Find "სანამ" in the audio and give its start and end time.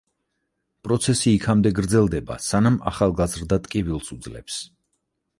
2.45-2.79